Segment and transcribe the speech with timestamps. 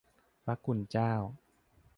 [0.43, 1.13] พระคุณเจ้า